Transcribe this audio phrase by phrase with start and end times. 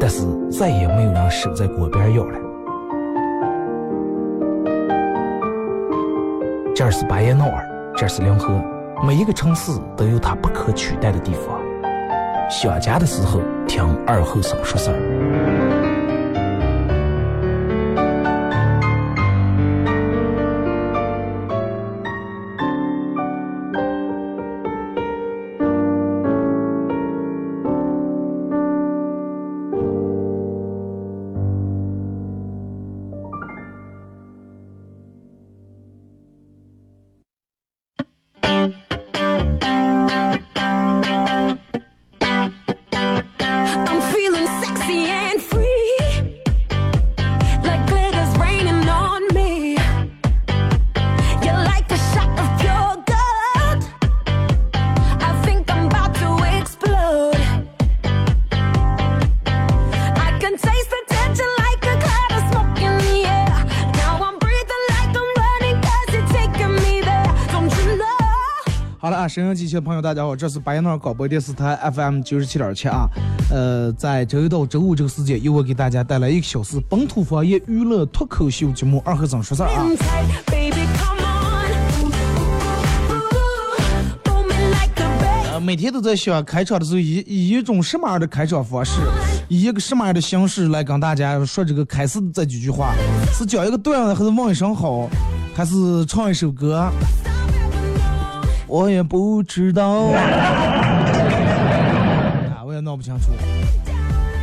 [0.00, 2.38] 但是再也没有人守在锅边要了。
[6.74, 8.58] 这儿是巴彦淖尔，这儿是临河，
[9.06, 11.60] 每一个城市都有它不可取代的地方。
[12.48, 15.59] 想家的时候，听二后生说事儿。
[69.28, 73.06] 收音机器的朋友，大家好，这是白彦淖尔广播电视台 FM 九十七点七啊。
[73.50, 79.86] 呃，在周一到周五这个时间，由我给大家带来一个小时本土方言娱乐脱口秀节目《二和尚说事儿》啊。
[85.60, 88.92] 每天都在想开场的时候以以一种什么样的开场方式，
[89.48, 92.94] 以一个什么样的形式来跟大家说这个开始这几句话，
[93.32, 95.08] 是讲一个段子，还是问一声好，
[95.54, 96.90] 还是唱一首歌？
[98.70, 100.22] 我也不知道， 啊，
[102.64, 103.32] 我也闹不清楚。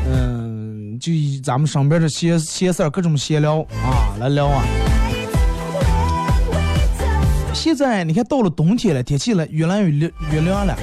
[0.05, 4.61] 嗯，就以咱们上边的闲闲事儿，各种闲聊啊来聊啊。
[7.53, 10.75] 现在你看到了冬天了，天气了越来越凉越凉了，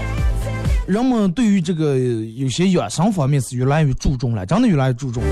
[0.88, 5.22] 人们对于这个有些养生方面是越来越注重了，真的越来越注重。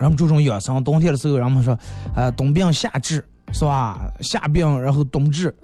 [0.00, 1.78] 人们注重养生，冬天的时候，人们说，
[2.16, 4.00] 呃，冬病夏治是吧？
[4.20, 5.54] 夏病然后冬治。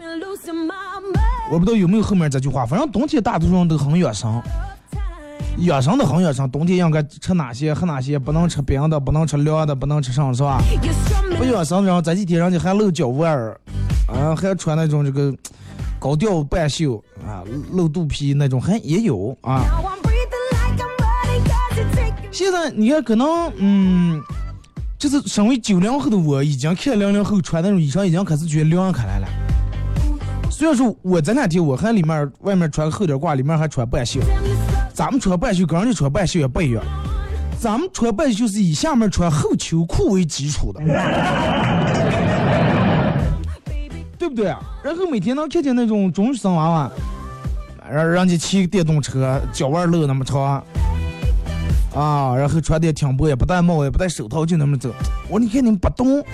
[1.50, 4.40] 我不知道有没有后面这句话，反正冬天大多数人都很养生，
[5.60, 6.48] 养生的很养生。
[6.50, 10.60] 冬天应该吃哪些，喝哪些，不能吃冰的，不能吃凉的，不能吃上，是吧？
[11.38, 13.58] 不养生，然后这几天人家还露脚腕儿，
[14.06, 15.34] 啊，还穿那种这个
[15.98, 17.42] 高调半袖啊，
[17.72, 19.62] 露肚皮那种，还也有啊。
[22.30, 24.22] 现在你看，可能嗯，
[24.98, 29.26] 就是身为九零后的我，已经看零零后穿那种衣裳，已经开始觉得凉快来了。
[30.50, 34.20] 虽然说我这两天我还里面外面穿厚点褂，里面还穿半袖。
[34.92, 36.82] 咱们穿半袖跟人家穿半袖也不一样。
[37.60, 40.80] 咱们穿半袖是以下面穿厚秋裤为基础的，
[44.18, 44.60] 对不对啊？
[44.82, 46.90] 然后每天能看见那种中学生娃娃，
[47.90, 50.62] 让人家骑电动车，脚腕露那么长，
[51.94, 54.92] 啊，然后穿的也挺薄，也不戴帽，也不戴手套，就那么走。
[55.28, 56.24] 我说你看你们不动，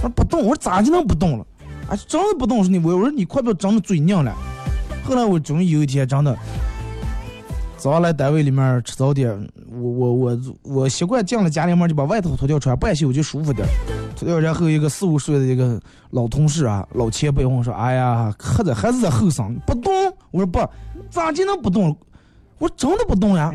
[0.00, 1.46] 说不动，我说咋就能不动了？
[1.88, 4.34] 啊，真的不动是你我我说你快不要长得嘴硬了。
[5.04, 6.36] 后来我终于有一天真的，
[7.78, 9.30] 早上来单位里面吃早点，
[9.72, 13.66] 我我我我习惯进了家里面就把外头脱掉穿，半袖就舒服点。
[14.14, 15.80] 脱掉然后一个四五岁的一个
[16.10, 19.92] 老同事啊，老前辈，我说哎呀，还在还是在后生不动。
[20.30, 20.60] 我说不，
[21.08, 21.96] 咋就能不动？
[22.58, 23.50] 我真的不动呀。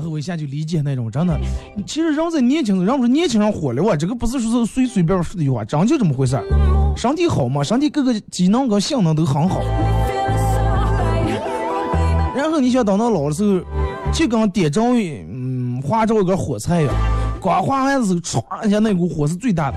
[0.00, 1.38] 然后我一下就理解那种真的，
[1.86, 6.44] 其实人在年轻，人不是年轻人火了哇，这个不是说是随随便说的一句话，真就这么回事儿。
[6.96, 9.60] 身体好嘛，身体各个机能跟性能都很好。
[12.34, 13.60] 然后你想等到老的时候，
[14.10, 16.94] 就跟点着嗯划着一根火柴一样，
[17.42, 19.76] 刚划完的时候唰一下那股火是最大的，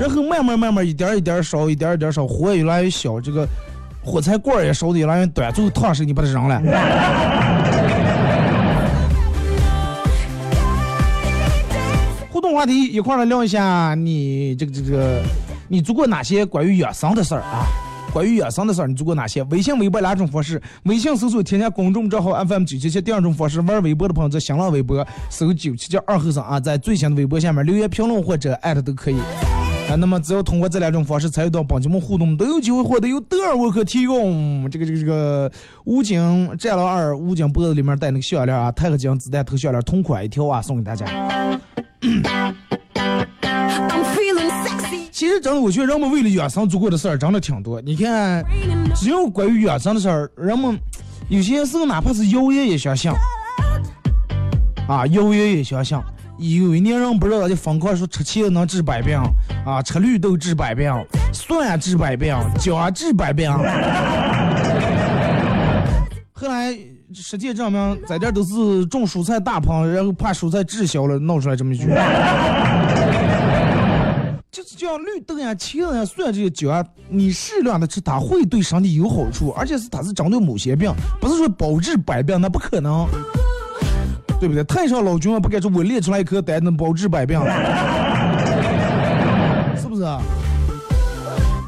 [0.00, 3.46] 然后慢慢慢慢一点一点烧，一点一点烧，火越来越小，这个
[4.02, 6.60] 火柴棍也烧的越来越短，最后烫时你把它扔了。
[12.52, 15.22] 话题一块来聊一下，你这个这个，
[15.68, 17.64] 你做过哪些关于养生的事儿啊？
[18.12, 19.40] 关于养生的事儿，你做过哪些？
[19.44, 23.00] 微信、微博两种方式，微信搜索添加公众账号 FM 九七七。
[23.00, 29.16] 第二种方式，玩微博的朋友在新浪微博搜九七七二后生啊，在最新的微博下面留言评论或者艾特都可以。
[29.88, 35.50] 啊，那么只要通过这两种方式参与到本节目互动，都有机会获得由德尔沃克提供这个这个这个
[35.84, 41.06] 武警战狼二武警脖子里面带那个项链啊，钛合金子弹头项链同款一条啊，送给大家。
[45.12, 47.78] 其实真的，我觉得人们为了养生做过的事儿真的挺多。
[47.82, 48.42] 你看，
[48.94, 50.78] 只要关于养生的事儿，人们
[51.28, 53.10] 有些时候哪怕是谣言也相信
[54.88, 55.98] 啊，谣言也相信。
[56.38, 59.20] 有一年人不知道就疯狂说吃茄子能治百病
[59.66, 60.90] 啊，吃绿豆治百病，
[61.34, 63.52] 蒜治百病，姜治百病。
[66.32, 66.74] 后来
[67.12, 71.86] 实际证明，在这都是种蔬菜大棚，然后怕蔬菜滞销了，闹出来这么一句。
[74.50, 83.06] 就是叫绿豆呀、茄子呀、蒜这些酒啊，你适量的吃，它会对身体有好处，而且是它是针对某些病，不是说包治百病，那不可能，
[84.40, 84.64] 对不对？
[84.64, 87.40] 太上老君不该说我列出来一颗丹能包治百病，
[89.80, 90.04] 是不是？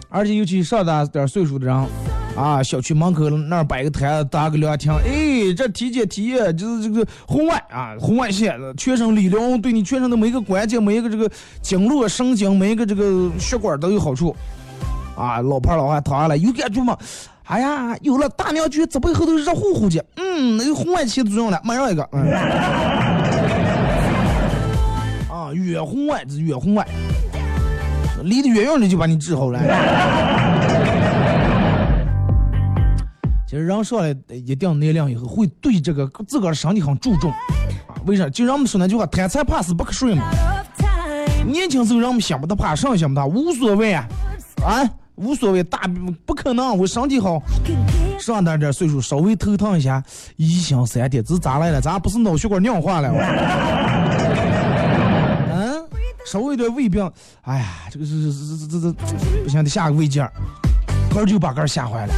[0.09, 1.87] 而且尤其上大点岁数的人。
[2.35, 11.31] 啊，小区门口那儿摆个摊，搭个凉亭，哎，这体检体验就是这个红外啊，红外线，全身理疗，对你全身的每一个关节、每一个这个
[11.61, 14.35] 经络、神经、每一个这个血管都有好处。
[15.15, 16.97] 啊，老婆老汉躺下来有感觉吗？
[17.45, 22.33] 哎呀，有了，大娘觉这背后都热乎乎的，嗯，那个红外线作用了，马上一个，嗯。
[25.29, 26.87] 啊，远红外是远红外，
[28.23, 29.61] 离得远远的就把你治好了。
[33.59, 37.33] 人上来一定年龄以后，会对这个自个儿身体很注重。
[38.07, 38.29] 为啥？
[38.29, 40.25] 就让我们说那句话，贪财怕死不可睡嘛。
[41.47, 44.07] 年轻时候让我们想不他怕，上想不他无所谓啊，
[44.65, 45.81] 啊，无所谓，大
[46.25, 47.43] 不可能，我身体好。
[48.19, 50.03] 上点点岁数，稍微头疼一下，
[50.37, 51.81] 一想三天，这咋来了？
[51.81, 53.11] 咱不是脑血管硬化了？
[55.51, 55.85] 嗯，
[56.25, 57.11] 稍微有点胃病，
[57.43, 60.25] 哎呀，这个是这这这这不行，得下个胃镜，
[61.13, 62.15] 根就把根吓坏了。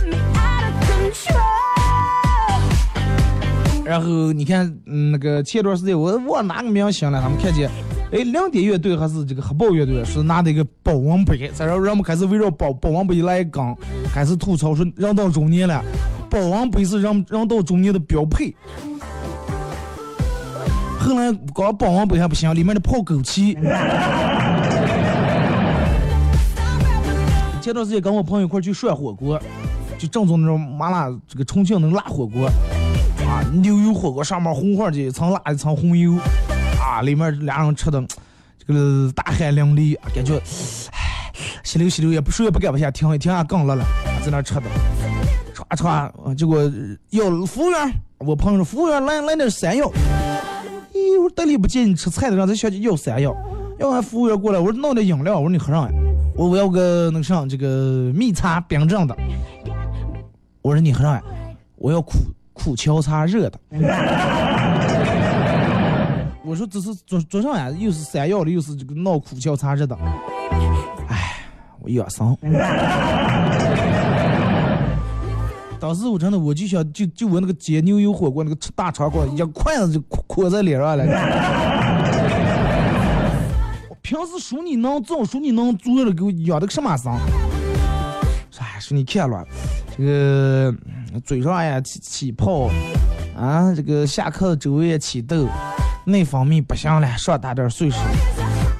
[3.84, 7.70] 然后你看，嗯，那个前段时间我忘哪个明星了，他们看见，
[8.10, 13.77] 哎，亮点乐队还是这个黑豹乐队，是拿的一个保温杯，然后人们开始围绕保保温杯来讲，
[14.12, 15.84] 开始吐槽说，人到中年了，
[16.31, 18.55] 保温杯是人人到中年的标配。
[20.98, 23.55] 后来搞保温杯还不行，里面的泡枸杞。
[27.60, 29.39] 前段时间跟我朋友一块去涮火锅。
[29.98, 32.46] 就正宗那种麻辣，这个重庆那辣火锅，
[33.27, 36.15] 啊，牛油火锅上面红花的一层辣一层红油，
[36.81, 38.03] 啊，里面俩人吃的，
[38.58, 40.36] 这个大汗淋漓，感觉，
[40.91, 41.32] 唉，
[41.63, 43.84] 吸溜吸溜也不谁也不敢往下停，一停下更热了，
[44.24, 44.63] 在那吃的，
[45.55, 46.60] 唰唰，结果
[47.10, 49.91] 要服务员，我朋友说服务员来来点山药，
[50.93, 53.34] 咦，我得力不见你吃菜的人，这小姐要山药，
[53.79, 55.91] 要完服务员过来，我说弄点饮料，我说你喝上呀，
[56.36, 59.17] 我我要个那个啥，这个蜜茶冰镇的。
[60.65, 61.23] 我说你喝啥呀？
[61.77, 62.15] 我要苦
[62.55, 63.61] 苦荞茶热的。
[66.43, 67.71] 我说这是做做啥呀？
[67.79, 69.94] 又是山药的，又是这个闹苦荞茶热的。
[71.06, 71.37] 哎，
[71.83, 72.35] 我养生。
[75.79, 81.05] 当时我真的我就想就就我那个煎牛油火锅那个大长锅，一筷子就磕在脸上了。
[84.01, 87.13] 平时说你能做，说你能做了，给我养的个什么生？
[88.61, 89.44] 哎，说你看了。
[89.96, 90.75] 这个
[91.25, 92.69] 嘴上呀起起泡，
[93.37, 95.46] 啊，这个下课周围也起痘，
[96.05, 97.99] 内分泌不行了，上大点岁数，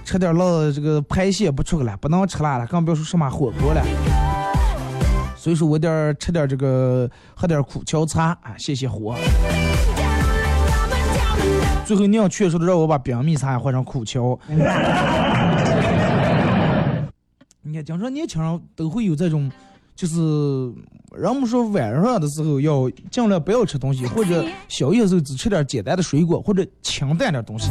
[0.05, 3.83] 吃点辣这个排泄不出来，不能吃辣了，更别说什么火锅了。
[5.37, 9.15] 所以说我点吃点这个，喝点苦荞茶啊，泄泄火。
[11.85, 14.39] 最后你要劝说的让我把冰蜜茶换成苦荞。
[17.67, 19.51] 你看，经常年轻人都会有这种，
[19.97, 20.21] 就是
[21.17, 27.71] 人们说晚上的时候要尽量不要吃东西，或者宵夜时候只吃点简单的水果或者清淡点东西。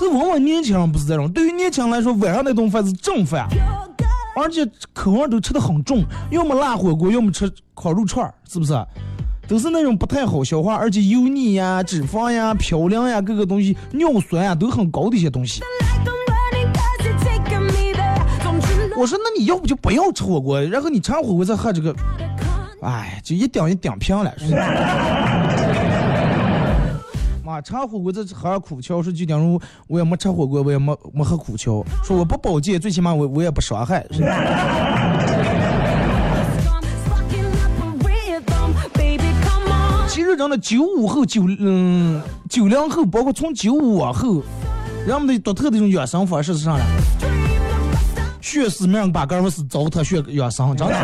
[0.00, 3.48] 这往往年轻人不是这种，对于年轻人来说，晚上那顿饭是正饭。
[4.36, 6.02] 而且口味都吃的很重，
[6.32, 8.74] 要么辣火锅，要么吃烤肉串是不是？
[9.46, 15.60] 都是那种不太好消化，而且油腻呀、脂肪呀、嘌呤呀，各个东西、尿酸呀都很高的一些东西。
[19.04, 21.94] 我说，那你要不就不要吃火锅，然后你吃火锅再喝这个，
[22.80, 24.32] 哎，就一顶一顶平了。
[27.44, 34.06] 妈，吃火锅这喝苦荞，说就假如我也没吃火锅，我也没没喝苦荞，说我不保健，最起码我我也不伤害。
[40.08, 44.42] 其实真的，九五后、九嗯九零后，包括从九五往后，
[45.06, 46.84] 人们的独特的这种养生方式是啥呢？
[48.44, 50.94] 血死命把杆儿是糟蹋血养生，真的。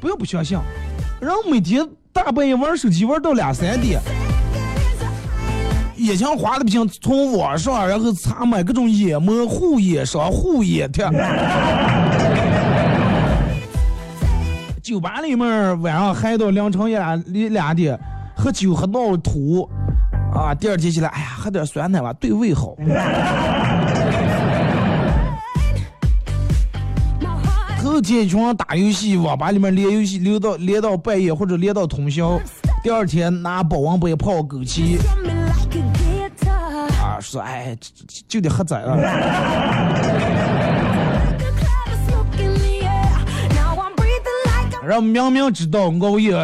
[0.00, 0.58] 不要不相信，
[1.20, 1.88] 人每天。
[2.12, 4.00] 大半夜玩手机玩到两三点，
[5.96, 11.04] 眼睛花的不行，从网上然后查买各种眼膜、护眼霜、护眼贴。
[14.82, 17.98] 酒吧里面晚上嗨到凌晨一两一两点，
[18.36, 19.68] 喝酒喝闹吐，
[20.34, 22.74] 啊，第二天起来，哎呀，喝点酸奶吧，对胃好。
[27.82, 32.40] 后天上打游戏，网吧里面连游戏连到连到半夜或者连到通宵，
[32.82, 34.98] 第二天拿保温杯泡枸杞，
[37.00, 37.76] 啊，说哎
[38.26, 38.96] 就得喝宰了。
[44.82, 46.34] 然后明明知道熬夜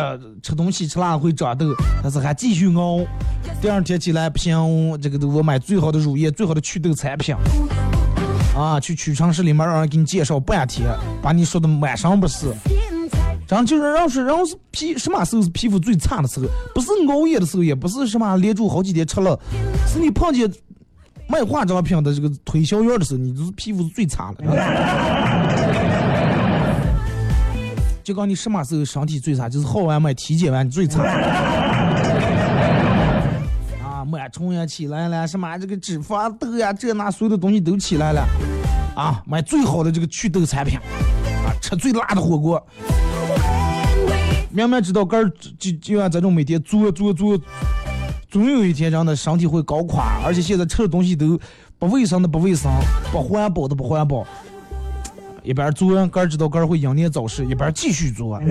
[0.43, 3.01] 吃东西吃辣会长痘，但是还继续熬。
[3.61, 7.37] 第二天起来不行，这个我买最好的乳液，最好的祛痘产品。
[8.57, 10.89] 啊，去屈臣氏里面让人给你介绍半天，
[11.21, 12.47] 把你说的满身不是。
[13.47, 16.47] 真就是让说，人是皮什么时候是皮肤最差的时候？
[16.75, 19.39] 不是熬夜的时候，也不是什么连住好几天吃了，
[19.87, 20.51] 是你碰见
[21.29, 24.45] 卖化妆品的这个推销员的时候，你就是皮肤是最差的。
[28.03, 31.03] 就告诉你什么时候身体最差，就是好完买体检完最差。
[34.05, 38.27] 螨虫也起来了，什么这个脂肪痘呀，这那所有的东西都起来了，
[38.95, 42.65] 啊，买最好的这个祛痘产品，啊，吃最辣的火锅，
[44.51, 47.39] 明明知道肝儿就就像这种每天做做做，
[48.29, 51.39] 总有一天让的身体会搞垮，而且现在吃的东西都
[51.79, 52.71] 不卫生的不卫生，
[53.13, 54.27] 不环保的不环保，
[55.43, 58.41] 一边做个儿知道肝儿会英年早逝，一边继续做，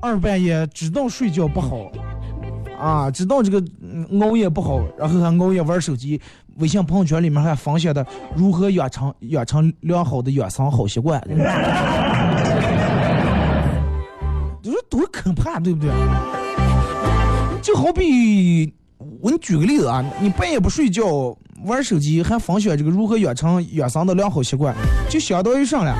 [0.00, 1.90] 二半夜知道睡觉不好。
[2.78, 3.60] 啊，知道这个
[4.20, 6.20] 熬夜不好，然后还熬夜玩手机，
[6.58, 8.06] 微信朋友圈里面还分享的
[8.36, 11.20] 如何养成养成良好的养生好习惯，
[14.62, 15.90] 你说多可怕，对不对？
[17.60, 18.72] 就好比
[19.20, 24.72] 我，你举个例子啊，你半夜不睡觉玩手机，还分享这个如何养成养生的良好习惯，
[25.08, 25.96] 就相当于啥了？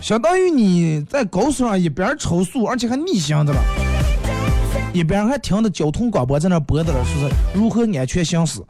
[0.00, 3.60] 相当于你在高速上一边超速，而且还逆行的了。
[4.96, 8.62] 一边还听着交通广播在那播的了，说是如何安全行驶。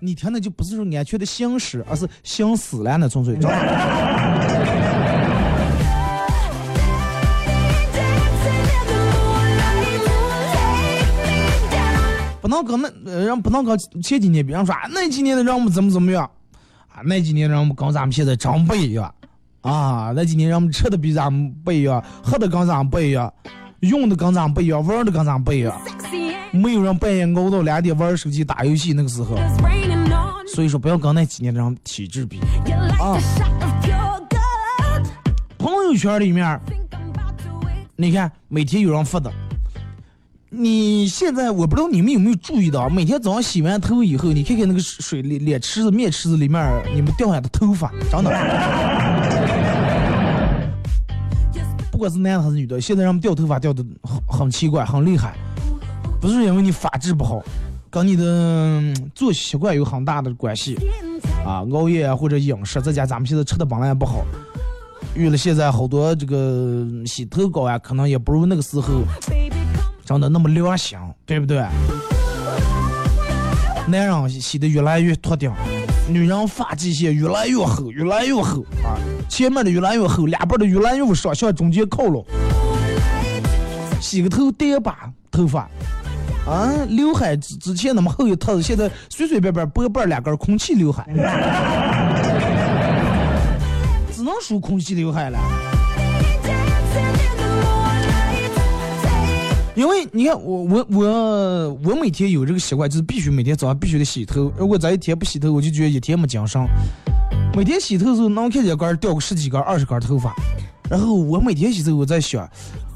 [0.00, 3.36] 你听的就不是说安全的行驶，而是行驶了那纯粹。
[12.40, 16.28] 不能跟那人不能跟前几年别人说啊那几年的人们怎么怎么样
[16.88, 19.14] 啊，那几年人们跟咱们现在真不一样。
[19.64, 23.32] 啊，那几年人们吃的比咱们不一样，喝的跟咱们不一样，
[23.80, 25.74] 用的跟咱们不一样，玩的跟咱们不一样。
[26.52, 29.36] 没有人半夜熬到两点玩手机打游戏那个时候，
[30.46, 32.38] 所以说不要跟那几年的人体质比
[33.00, 33.18] 啊。
[35.56, 36.60] 朋友圈里面，
[37.96, 39.32] 你看每天有人发的，
[40.50, 46.62] 你现在我不知道你们有没有注意到，每天早上洗完头以后，你看看那个水里脸池子、面池子里面，
[46.94, 48.30] 你们掉下的头发，真的。
[51.94, 55.32] 不管是男的还是女的，现在人们掉头发掉的很很奇怪，很厉害，
[56.20, 57.40] 不是因为你发质不好，
[57.88, 58.82] 跟你的
[59.14, 60.76] 作息习惯有很大的关系。
[61.46, 64.24] 啊，熬夜或者饮食，再加咱们现在吃的本来也不好，
[65.14, 69.02] 遇了现在好多这个洗头膏啊，可能也不如那个时候
[70.04, 71.64] 长得那么良心，对不对？
[73.86, 75.48] 男人洗的越来越秃顶，
[76.06, 82.24] 女人发际线越来越厚，越来越厚啊，前面的越来越厚，两边的越来越少，向中间靠拢。
[84.00, 85.68] 洗个头叠把头发，
[86.46, 91.06] 啊，刘海之之前那么厚一套，现在随随便便拨拨两根空气刘海，
[94.12, 95.38] 只能属空气刘海了。
[99.74, 104.52] 因为你看我我我我每天有这个习惯，就是必须每天早上必须得洗头。
[104.56, 106.64] 如果咱一天不洗头，我就觉得一天没精神。
[107.56, 110.32] 每天洗头的时候，能看见根掉个十几根、二十根头发。
[110.88, 112.48] 然后我每天洗头，我在想，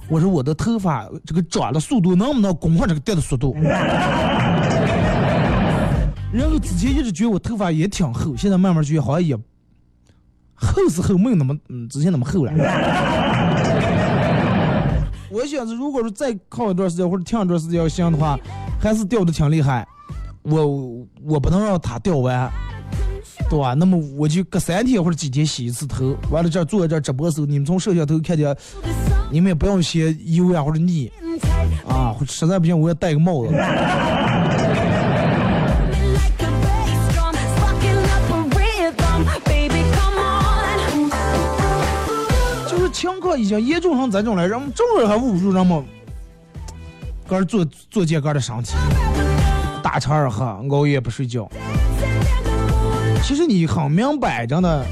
[0.09, 3.57] 我说我的头发这个长的速度能不能跟上这个掉的速度？
[6.31, 9.37] 然后之前一直觉得我头发也挺厚，现在慢慢觉得好像也
[10.55, 12.53] 厚是厚，没有那么嗯之前那么厚了。
[15.39, 18.37] 我想着，如果说再靠一段时间或者停一段时间要行的话，
[18.81, 19.87] 还是掉的挺厉害。
[20.43, 22.51] 我我不能让它掉完，
[23.49, 23.73] 对吧？
[23.75, 26.17] 那么我就隔三天或者几天洗一次头。
[26.31, 28.57] 完了这坐在这直播时候，你们从摄像头看见，
[29.31, 31.09] 你们也不用嫌油呀或者腻
[31.87, 33.53] 啊，实在不行我也戴个帽子。
[43.29, 45.85] 况已经严重成这种了，人们众人还侮辱人们，
[47.27, 48.73] 个做做健个的身体，
[49.83, 51.47] 大吃二喝，熬夜不睡觉。
[53.23, 54.83] 其实你很明白，真的，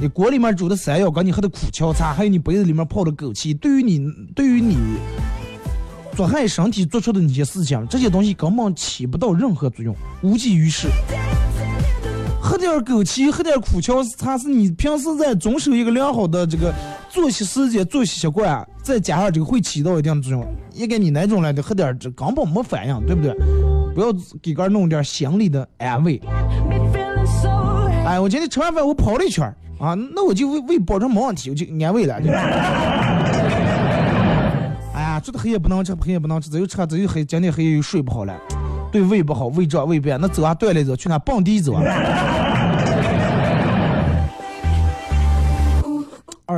[0.00, 4.76] 你锅里面煮的山药，跟你喝的苦荞茶，还有你杯子里面泡的枸杞，对于你，对于你，
[6.14, 10.86] 做害身体做出的那些事情，这些东西根本起不到任何作用，无济于事。
[12.40, 16.72] 喝点枸杞，喝点苦荞茶，是你平时在遵守一个良好的这个
[17.14, 20.44] 作息时间、作息习惯，再加上这个会起到一定的作用。
[20.72, 23.32] 也给你那种来的喝点这根本没反应，对不对？
[23.94, 26.20] 不要给个弄点心理的安慰。
[28.04, 29.44] 哎，我今天吃完饭我跑了一圈
[29.78, 32.16] 啊，那我就胃胃保证没问题，我就安慰了。
[34.92, 38.34] 哎呀，这的黑夜不能吃，黑夜不能吃，只有吃，只有黑，今天黑夜又睡不好了。
[38.90, 41.82] 对胃不好，胃胀胃变，那走啊锻炼走，去那蹦迪走啊。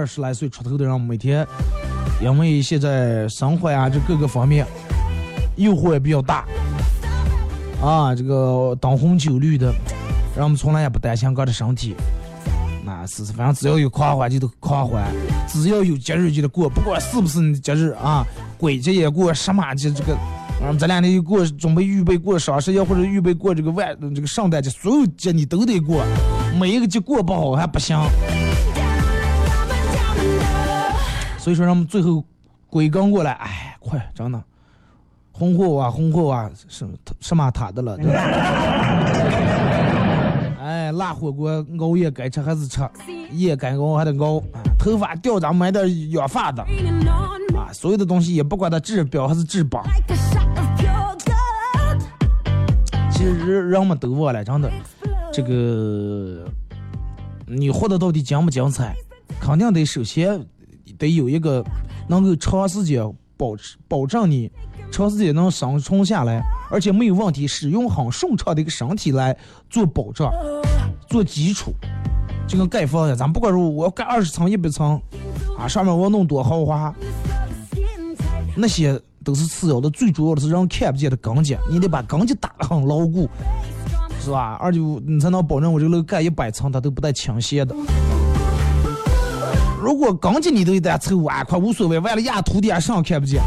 [0.07, 1.47] 十来岁出头的人，每天
[2.23, 4.67] 因为现在生活呀，这各个方面
[5.57, 6.45] 诱惑也比较大
[7.83, 9.73] 啊，这个灯红酒绿的，
[10.37, 11.95] 人们从来也不担心个的身体。
[12.85, 15.05] 那是反正只要有狂欢就得狂欢，
[15.49, 18.25] 只要有节日就得过，不管是不是你的节日啊，
[18.57, 20.17] 鬼节也过，什么节这个。
[20.63, 26.03] 嗯，这两天又过，准备预备过双十一或者预备过这个万这个圣诞节，所有节你都得过，
[26.59, 27.95] 每一个节过不好还不行。
[31.47, 32.25] 所以说，让我们最后
[32.69, 34.43] 归根过来，哎，快，真的，
[35.31, 36.85] 红火啊，红火啊，什
[37.21, 37.97] 什么他的了？
[40.61, 42.81] 哎，辣火锅熬夜该吃还是吃，
[43.31, 44.43] 夜该熬还得熬。
[44.77, 46.65] 头发掉咱买点养发的，
[47.57, 49.81] 啊，所有的东西也不管它治标还是治本。
[53.13, 54.69] 其实人们都忘了，真的，
[55.33, 56.45] 这个
[57.47, 58.97] 你活得到底精不精彩，
[59.41, 60.45] 肯定得首先
[60.99, 61.65] 得有一个
[62.09, 63.03] 能够长时间
[63.37, 64.51] 保持保证你
[64.91, 69.37] 长时间能生存下来，而且没有问题，使用很顺畅的一个身体来
[69.69, 70.33] 做保障、
[71.09, 71.73] 做基础。
[72.47, 75.01] 就跟盖房子，咱不管说我要盖二十层、一百层，
[75.59, 76.95] 啊，上面我要弄多豪华，
[78.57, 79.01] 那些。
[79.25, 83.29] 都是次要的，最主要的是人看不见的钢筋，你得把钢筋打得很牢固，
[84.21, 84.57] 是吧？
[84.61, 87.75] 而且你才能保证我这个楼盖一百层它都不带倾斜的。
[89.87, 93.41] 如果钢筋你都一旦凑万块无所谓，完了压土地上看不见，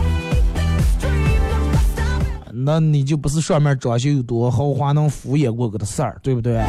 [2.54, 6.64] 那你就不是上面装修有多豪华能敷衍过个的事儿，对不对？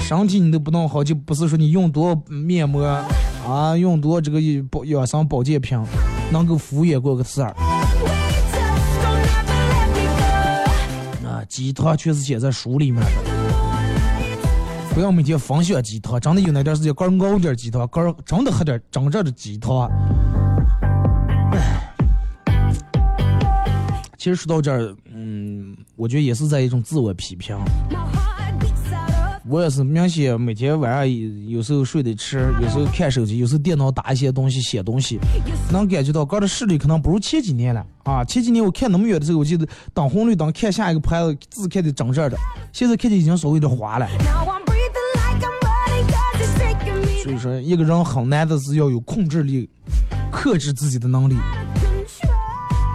[0.00, 2.84] 身体你都不弄好，就不是说你用多面膜
[3.44, 4.38] 啊，用多这个
[4.70, 5.76] 保养生保健品
[6.30, 7.52] 能够敷衍过个事儿。
[11.20, 13.10] 那鸡汤全是写在书里面的，
[14.98, 16.18] 不要每天分享鸡汤。
[16.18, 19.88] 真的有那段时间，刚熬点鸡汤，个真的喝点真正的鸡汤。
[24.16, 27.56] 其实说到这儿，嗯，我觉得也是在一种自我批评。
[29.48, 31.08] 我也是明显每天晚上
[31.48, 35.20] 有时候睡得迟，有时候看手机，有时候电脑打一些东西写东西，
[35.70, 38.24] 能感觉到哥的视力可能不如前几年了啊！
[38.24, 42.36] 前几年我看那么远的时候，我记得等红绿灯看下一个牌子字看的整正的，
[42.72, 44.08] 现在看的已经稍微有点花了。
[47.28, 49.68] 所以说，一个人很难的是要有控制力、
[50.32, 51.36] 克制自己的能力。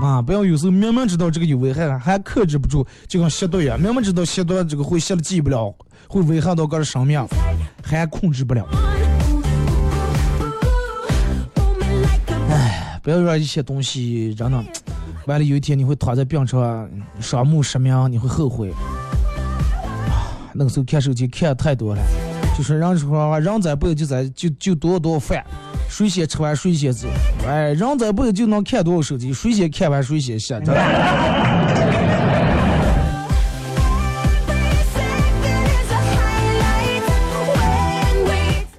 [0.01, 5.71] 啊，不要有时候明明知道这个有危害，还克制不住，就跟吸毒一样，明明知道吸毒这个会吸了戒不了，
[6.07, 7.23] 会危害到个人生命，
[7.83, 8.67] 还控制不了。
[12.49, 14.57] 哎，不要让一些东西真的，
[15.27, 18.71] 完了有一天你会躺在病床，双目失明，你会后悔。
[20.09, 22.01] 啊，那个时候看手机看太多了，
[22.57, 25.43] 就是人说人在不就在就就多多饭。
[25.89, 27.07] 谁先吃完谁先走，
[27.47, 29.31] 哎，人在不就能看多少手机？
[29.31, 30.59] 谁先看完谁先下。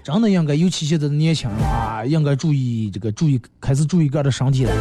[0.02, 4.72] 真的 应该，尤其现在的年轻人啊，应该注意这个，注意开始注意个人的身体了，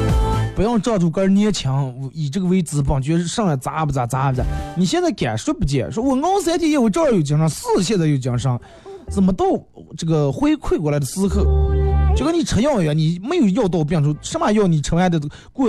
[0.55, 4.43] 不要仗着个人年轻，以这个为资本，觉得上来咋不咋咋不咋。
[4.77, 8.59] 你现在敢说不见，说我熬三天夜，我照样有精神，是现在有精神，
[9.09, 9.45] 怎么到
[9.97, 11.73] 这个回馈过来的时候？
[12.15, 15.19] 就跟你吃药一样，你没有药到病除，什么药你吃完的
[15.51, 15.67] 过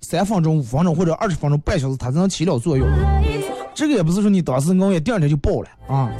[0.00, 2.88] 三分钟、五分钟或者二十分钟、半小时，它才能起了作用。
[3.74, 6.10] 这个也不是说你当时熬夜第二天就爆了啊，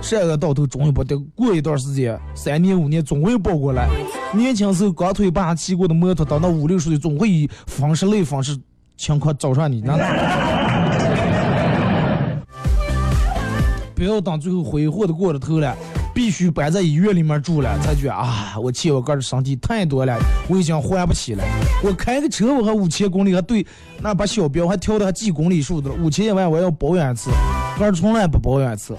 [0.00, 3.88] 这个到头终于不得过一段时间，三年五年总会爆过来。
[4.32, 8.58] 年轻时候刚腿把骑过的摩托，等到五六十岁总会以方式类方式
[8.96, 9.82] 情况找上你。
[9.82, 9.96] 那
[13.94, 15.76] 不要等最后挥霍的过了头了。
[16.14, 21.44] 必须搬在医院里面住了，才觉啊，我欠我哥的身体太多了，我已经还不起了。
[21.80, 23.64] 我开个车我还五千公里，还对
[24.00, 27.30] 那把小标还调的还记公里数的，五千一万我要保养一次，
[27.78, 28.96] 哥从来不保养一次。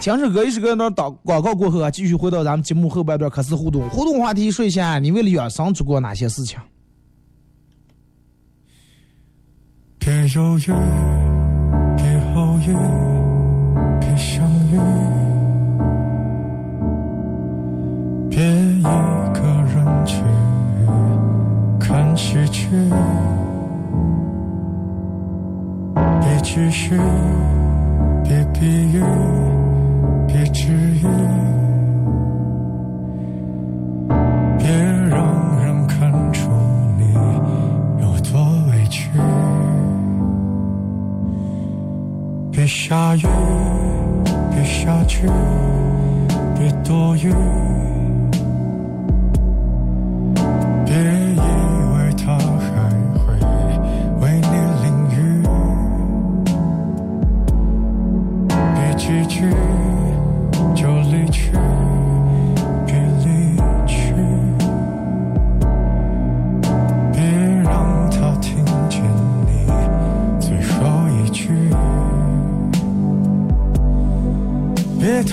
[0.00, 3.88] 听首歌一首歌那打广告过后啊，继续回到咱们节目后半段，开始互动。
[3.90, 6.60] 互动话题说一下，你为了养生做过哪些事情？
[9.98, 10.72] 别犹豫，
[11.96, 12.72] 别后悔，
[13.98, 14.78] 别相遇。
[18.30, 19.40] 别一个
[19.74, 20.22] 人去
[21.80, 22.68] 看喜剧，
[26.20, 26.96] 别继续，
[28.22, 29.02] 别比喻，
[30.36, 31.06] 别治愈，
[34.58, 34.68] 别
[35.08, 36.50] 让人看出
[36.98, 37.14] 你
[38.02, 39.08] 有多委屈，
[42.52, 43.26] 别下雨，
[44.50, 45.26] 别下去，
[46.54, 47.32] 别多雨。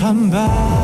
[0.04, 0.83] 坦白，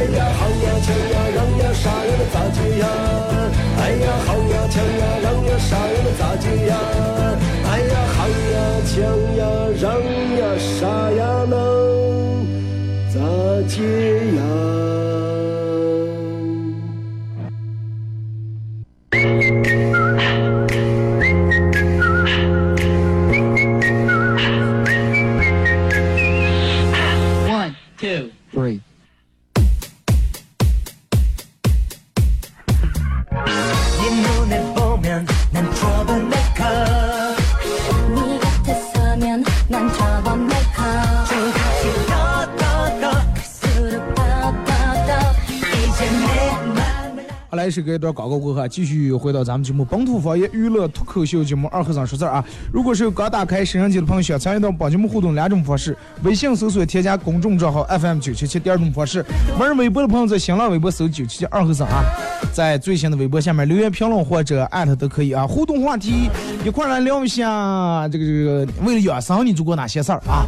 [0.00, 2.84] 哎呀，好呀，强呀，让呀，啥呀，那咋接呀？
[3.76, 6.72] 哎呀，好呀，强呀，让呀，啥呀，那咋接呀？
[7.68, 8.56] 哎呀，好呀，
[8.88, 8.96] 强
[9.36, 9.44] 呀，
[9.78, 10.00] 让
[10.40, 11.54] 呀，啥呀，那
[13.12, 13.20] 咋
[13.68, 13.76] 接？
[14.36, 14.40] 呀
[47.70, 52.44] 是隔一段广告过后，继续回到咱们节目本土方言娱乐脱口秀节目二和尚说事儿啊！
[52.72, 59.24] 如果是有刚打开摄像机的朋友，想参与到本节目互动两种方式：微信搜索添加公众账号 FM 九七七；第二种方式，
[59.58, 62.02] 玩微博的朋友在新浪微博搜九七七二和尚啊，
[62.52, 65.46] 在最新的微博下面留言评论或者艾特都可以啊！
[65.46, 66.28] 互动话题
[66.64, 70.46] 一块来聊一下这个这个，为了养生你做过哪些事儿啊？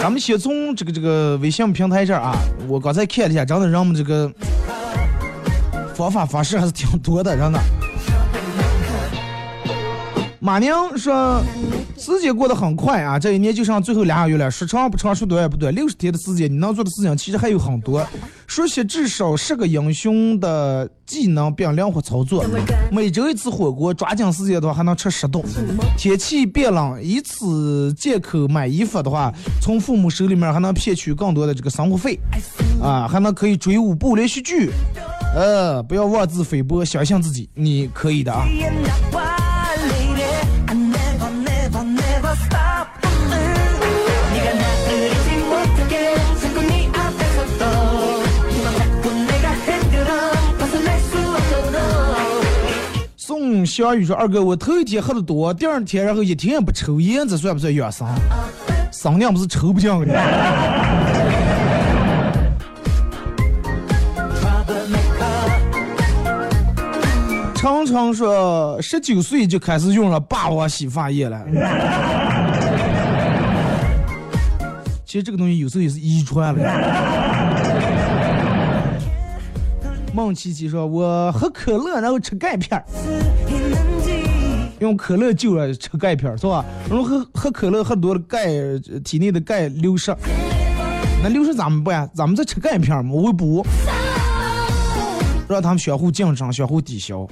[0.00, 2.34] 咱们先从这个这个微信平台这儿啊，
[2.66, 4.32] 我刚才看了一下，真的人们这个
[5.94, 7.60] 方法方式还是挺多的，真的。
[10.38, 11.42] 马宁说，
[12.00, 18.04] 时间过得很快啊，这一年就剩最后两个月了，说长不长，说短也不短，六十天的时间，你能做的事情其实还有很多。
[18.46, 22.42] 熟悉至少十个英雄的技能并灵活操作，
[22.90, 25.44] 每周一次火锅，抓紧时间的话还能吃十顿。
[25.98, 32.18] 天气变冷，以此借口买衣服的话，从父母手里面还能骗取更多的这个生活费，
[32.82, 34.70] 啊，还能可以追五部连续剧，
[35.36, 38.46] 呃，不要妄自菲薄，相信自己，你可以的啊。
[53.70, 58.04] 小雨说：“二哥，我头一天喝的多，第二天然后一天也不抽烟，这算不算养生？
[58.92, 60.06] 生娘不是抽不进的。”
[67.54, 71.40] 常常说，十九岁就开始用了霸王洗发液了。
[75.04, 76.60] 其实这个东西有时候也是遗传了。
[80.12, 82.82] 孟琪琪说：“我喝可乐，然后吃钙片，
[84.80, 86.64] 用可乐救了吃钙片，是吧？
[86.88, 88.48] 然后喝喝可乐喝多了钙，
[89.04, 90.14] 体内的钙流失，
[91.22, 92.10] 那流失咋么办？
[92.14, 93.64] 咱们再吃钙片嘛，我补，
[95.48, 97.26] 让他们相互竞争，相互抵消。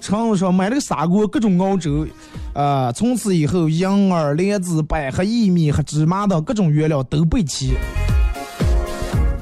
[0.00, 2.06] 常子说买了个砂锅，各种熬粥，
[2.54, 7.74] 啊，从此以后银耳、莲子、百合、薏米和芝麻等各种原料都备齐。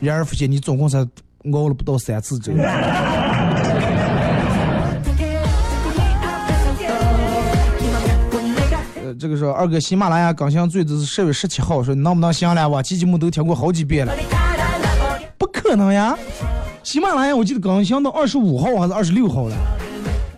[0.01, 1.07] 然而发现你总共才。”
[1.55, 2.53] 熬了不到三次粥。
[9.21, 12.67] 这个说二哥，喜马拉雅更新最的是十月十七号，说能不能行了？
[12.67, 14.15] 往期节目都听过好几遍了。
[15.37, 16.17] 不可能呀！
[16.83, 19.57] 喜马拉雅我记得更新到二十五号还是二十六号了，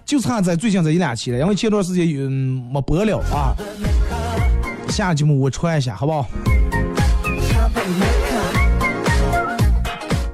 [0.05, 3.55] 就差在最近这一两期了，因为前段时间有没播了啊。
[4.89, 6.27] 下节目我穿一下，好不好？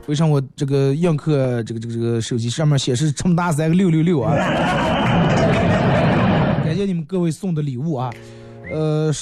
[0.06, 4.34] 为啥我这个映客这个这个这个手机上面显示这么大三个六六六啊？
[6.64, 8.10] 感谢你们各位送的礼物啊！
[8.70, 9.12] 呃，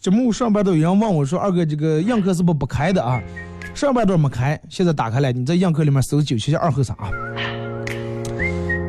[0.00, 3.22] 节目上班都有人问我说：“二哥，这个映客是不不开的啊？”
[3.74, 6.96] 上半段没开，现在打开了，你在映客里面搜九七七二后啥？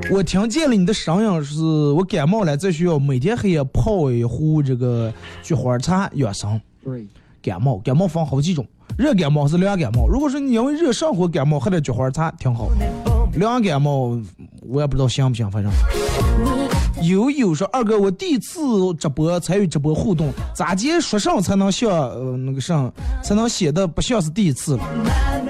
[0.10, 6.60] 我听见了你的声音，是我感冒了，在学校每天黑夜泡一壶这个菊花茶养生。
[6.82, 7.06] 对，
[7.42, 8.66] 感冒感冒分好几种。
[8.98, 12.70] 热感冒是凉感冒，如果说你因为热上火感冒，喝点菊花茶挺好。
[13.34, 14.18] 凉感冒
[14.62, 15.70] 我也不知道行不行，反正。
[17.02, 18.60] 有有说二哥，我第一次
[19.00, 22.92] 直播参与直播互动，咋接说上才能像呃那个上
[23.24, 24.78] 才能写的不像是第一次？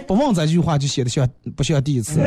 [0.06, 2.20] 不忘这句话就写的像不像第一次？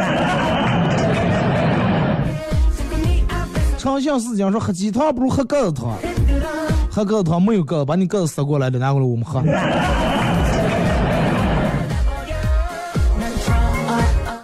[3.78, 5.96] 长相思讲说喝鸡汤不如喝鸽子汤，
[6.90, 9.40] 喝鸽子汤没有鸽子，把你鸽子杀过来的拿过来我们喝。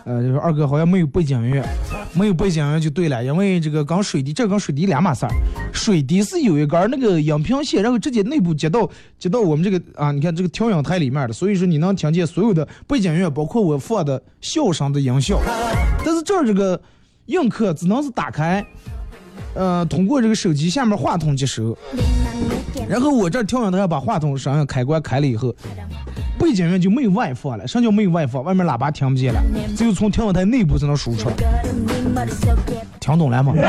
[0.04, 1.64] 呃，就是二哥好像没有背景音乐，
[2.16, 5.32] 没有背景音乐就对了，因为这个跟水滴，这跟水滴两码事儿。
[5.72, 15.38] 水滴是有一根儿那个音频线，然后直接内部接到接到我们这个啊，你看这个调音台里面的，所以说你能听见所有的背景音乐，包括我放的笑声的音效。
[16.04, 16.80] 但是这儿这个
[17.26, 18.64] 映客只能是打开，
[19.54, 21.76] 呃，通过这个手机下面话筒接收，
[22.88, 25.54] 然后我这儿调音台把话筒声音开关开了以后，
[26.38, 27.66] 背景音就没有外放了。
[27.66, 28.42] 什么叫没有外放？
[28.44, 29.42] 外面喇叭听不见了，
[29.76, 31.34] 只有从调音台内部才能输出来。
[33.00, 33.54] 听懂了吗？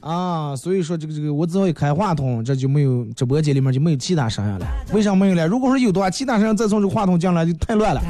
[0.00, 4.66] 啊，所以说这个这个，我只要一开话筒，这就没有直播间里面就没有其他声音了。
[4.92, 5.46] 为啥没有了？
[5.46, 8.02] 如果说有的话，其他声音再从这个话筒进来就太乱了。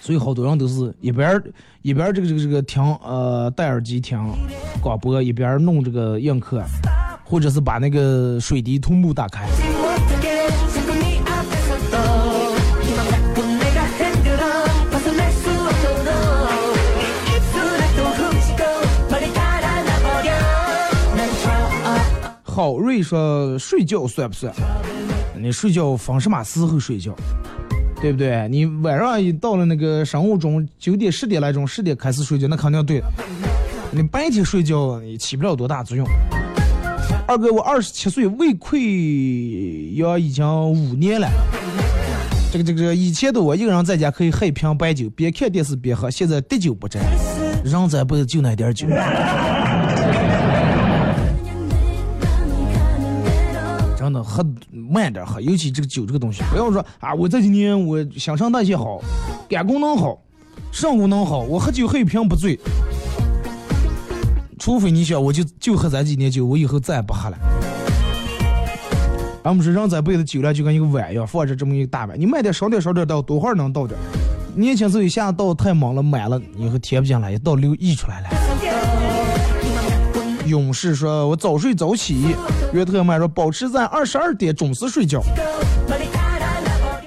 [0.00, 1.40] 所以好多人都是一边
[1.82, 4.18] 一边这个这个这个听呃戴耳机听
[4.82, 6.62] 广播，一边弄这个映客，
[7.30, 9.46] 或者是把那个水滴同步打开。
[22.42, 24.52] 好瑞说睡觉算不算？
[25.38, 27.14] 你睡觉分什么时候睡觉？
[28.02, 28.48] 对不对？
[28.50, 33.00] 你晚上一到了那个生物钟九点十点来钟，十点开始睡觉，那肯定对。
[33.92, 36.04] 你白天睡觉也起不了多大作用。
[37.30, 41.28] 二哥，我二十七岁，胃溃疡已经五年了。
[42.50, 47.00] 这个这个以前的我一个人在家可以喝一瓶白酒，边看电视边喝，现在滴酒不沾，
[47.62, 48.88] 人在不就那点酒。
[53.96, 59.00] 真的喝慢点喝，尤其这个酒这个东西，不要说啊，我这几年我想上代谢好，
[59.48, 60.20] 肝功能好，
[60.72, 62.58] 肾功能好，我喝酒喝一瓶不醉。
[64.60, 67.38] 除非你想，我就就喝咱几年酒，我以后再也不喝了。
[69.42, 73.98] 俺们说人这辈子酒量就跟一个碗一样，放着这么一个大碗，你慢点少点少点倒，多会儿能倒点。
[74.54, 78.28] 年轻时候一下倒太猛了，满了以后填不进来，一倒流溢出来了。
[80.46, 82.36] 勇士说：“我早睡早起。”
[82.74, 85.22] 约特曼说：“保持在二十二点准时睡觉。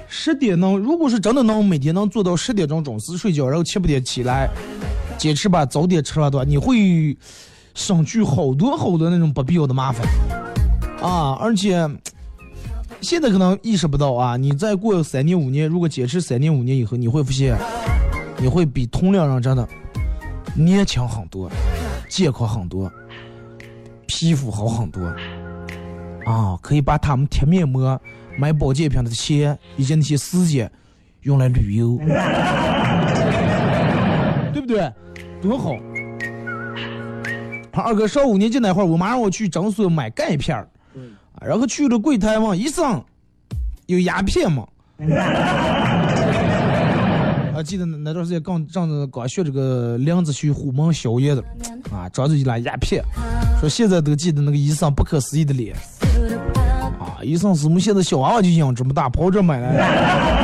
[0.08, 4.50] 十点能，如果是真的能每天能做到十点钟准时睡觉，然后七八点起来，
[5.24, 7.16] 坚持把早点吃了的话，你会
[7.72, 10.06] 省去好多好多那种不必要的麻烦
[11.00, 11.32] 啊！
[11.40, 11.88] 而且
[13.00, 17.56] 现在可能意识不到啊，你再过三年五年，如果坚持三年五年以后，你会发现，
[18.36, 19.66] 你会比同龄人真的
[20.54, 21.50] 年轻很多，
[22.10, 22.92] 健康很多。”
[24.06, 25.06] 皮肤好很多
[26.26, 26.58] 啊！
[26.60, 27.98] 可以把他们贴面膜、
[28.38, 30.70] 买保健品的钱以及那些时间
[31.22, 31.96] 用来旅游，
[34.52, 34.92] 对不对？
[35.48, 35.76] 多好！
[37.72, 40.66] 二哥上五年级那会儿，我妈让我去诊所买钙片儿，
[41.44, 43.04] 然后去了柜台问医生
[43.86, 44.66] 有鸦片吗？
[47.54, 51.44] 啊，记得那段时间刚正子刚学这个梁子学虎门销烟的，
[51.92, 53.04] 啊，张嘴就来鸦片，
[53.60, 55.76] 说现在都记得那个医生不可思议的脸，
[56.98, 60.42] 啊，医生师母现在小娃娃就养这么大，跑这买来。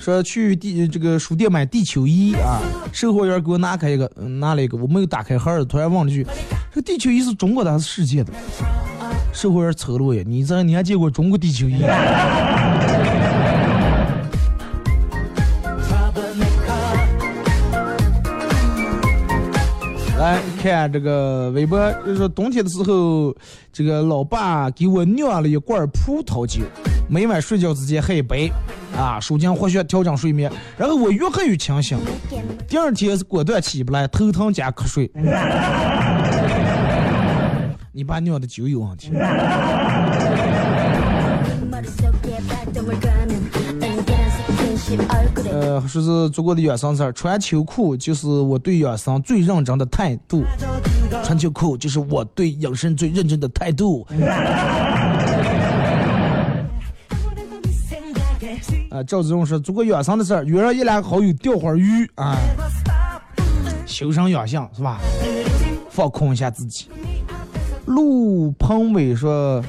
[0.00, 2.58] 说去地这个书店买地球仪啊，
[2.90, 4.10] 售货员给我拿开一个，
[4.40, 6.26] 拿了一个，我没有打开盒突然问了句
[6.72, 8.32] ：“这个地球仪是中国的还是世界的？”
[9.30, 11.82] 售货员瞅了我眼，你这你还见过中国地球仪？
[20.18, 23.36] 来看这个微博，就是说冬天的时候，
[23.70, 26.62] 这个老爸给我酿了一罐葡萄酒，
[27.12, 28.52] 每晚睡觉之前喝一杯，
[28.96, 30.48] 啊，舒筋活血，调整睡眠。
[30.78, 31.98] 然后我越喝越清醒，
[32.68, 35.10] 第二天是果断起不来，头疼加瞌睡。
[37.90, 39.10] 你爸酿的酒有问题。
[45.50, 50.44] 呃，说是中国的养生事儿，穿秋裤就是我对养生最认真的态度，
[51.24, 54.06] 穿秋裤就是我对养生最认真的态度。
[58.90, 62.36] 啊，赵子龙说，做个养生的事儿，约上一两个好友钓会儿鱼啊，
[63.86, 64.98] 修身养性是吧？
[65.90, 66.86] 放空一下自己。
[67.86, 69.62] 陆鹏伟说：“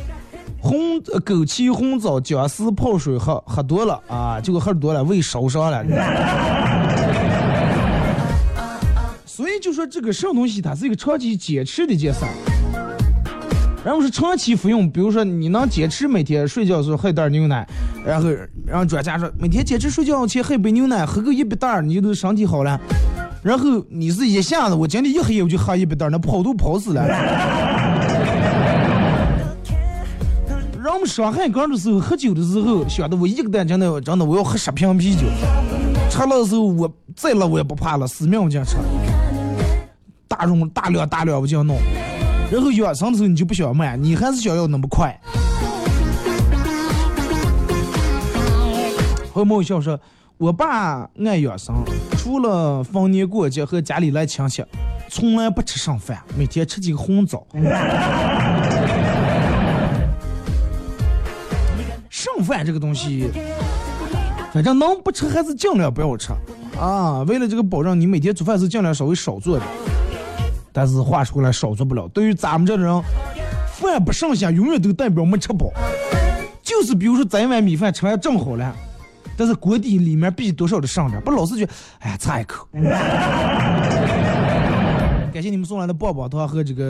[0.62, 5.84] 红枸杞、红枣、姜丝泡水喝，喝多了啊，结果喝多了，胃烧伤了。
[9.26, 12.20] 所以就说这个什么东西，它是一个长期坚持的一件事。
[13.84, 17.68] 然后是长期服用，比如说你能坚持每天睡觉的时候喝一袋牛奶，
[18.06, 18.30] 然后
[18.66, 22.80] 然后专家说每天坚持睡觉前喝一杯牛奶，喝够一百袋，你就身体好了。
[23.42, 27.08] 然后你是一下子，我今天一黑夜我就喝一百袋，那跑都跑死了。”
[30.84, 35.22] 让我们上海港的时候喝酒的时候，想的我一个单真的真的我要喝十瓶啤酒。
[36.10, 38.76] 吃了的时候我再辣我也不怕了，死命往进吃，
[40.28, 41.78] 大容大量大量往进弄，
[42.52, 45.18] 然后养生的时候你就不想慢，你还是想要那么快。
[49.34, 49.98] 后某笑说，
[50.38, 51.74] 我爸爱养生，
[52.18, 54.62] 除了逢年过节和家里来亲戚，
[55.08, 57.48] 从来不吃剩饭，每天吃几个红枣。
[62.10, 63.32] 剩饭这个东西，
[64.54, 66.34] 反正能不吃还是尽量不要吃
[66.78, 67.22] 啊。
[67.22, 69.66] 为了这个保证你每天做饭是尽量稍微少做点。
[70.74, 72.08] 但是话说回来，少做不了。
[72.14, 73.04] 对于咱们这种人，
[73.74, 75.72] 饭不剩下，永远都代表没吃饱。
[76.64, 78.74] 就是比如说咱一碗米饭吃完正好了，
[79.36, 82.68] 但是锅底里面必须多少的剩点，不老是觉得哎呀差一口。
[85.34, 86.84] 感谢你们送来的棒棒糖和这个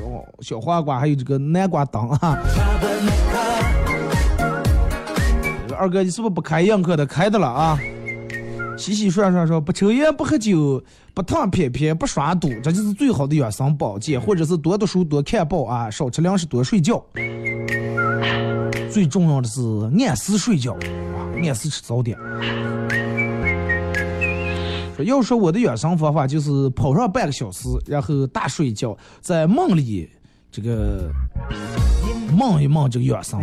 [0.00, 2.38] 哦小黄瓜，还有这个南瓜灯啊。
[5.78, 7.04] 二哥，你是不是不开映客的？
[7.04, 7.78] 开的了啊！
[8.78, 10.82] 洗洗涮涮说不抽烟不喝酒
[11.16, 17.02] 不烫片片不刷赌，这就是最好的养生保健，或者是多读书多看报啊，少吃零食多睡觉。
[18.92, 19.62] 最重要的是
[19.98, 22.18] 按时睡觉啊，按时吃早点。
[25.06, 30.06] 要说我的养生方法就是跑上半个小时，然后大睡一觉，在梦里
[30.52, 31.10] 这个
[32.30, 33.40] 梦一梦这个养生。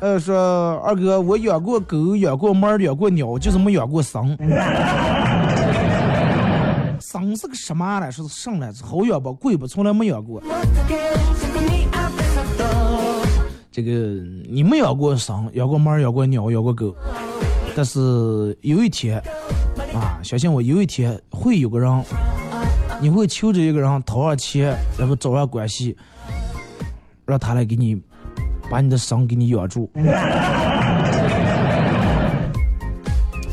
[0.00, 4.36] 呃，说二哥，我养过狗，养过猫，养过鸟，就是没养过生。
[7.00, 8.08] 生是个什么来？
[8.10, 9.32] 说是生来好养不？
[9.32, 9.66] 贵不？
[9.66, 10.40] 从来没养过。
[13.72, 13.90] 这个
[14.48, 16.94] 你没养过生，养过猫，养过鸟，养过狗。
[17.74, 19.20] 但是有一天
[19.94, 22.04] 啊，相信我，有一天会有个人，
[23.00, 25.96] 你会求着一个人掏上钱，然后找上关系，
[27.26, 28.00] 让他来给你。
[28.70, 29.90] 把你的伤给你养住。